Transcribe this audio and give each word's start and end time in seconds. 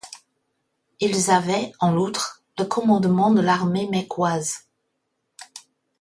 Ils 0.99 1.29
avaient 1.29 1.73
en 1.79 1.95
outre 1.95 2.41
le 2.57 2.65
commandement 2.65 3.29
de 3.31 3.39
l´armée 3.43 3.87
mecquoise. 3.91 4.67